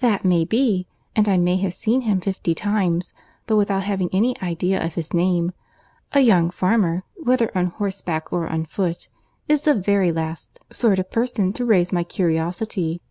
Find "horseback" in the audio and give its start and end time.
7.66-8.32